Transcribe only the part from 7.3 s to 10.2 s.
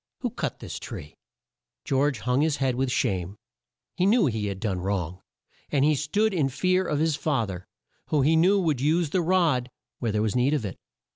ther, who he knew would use the rod where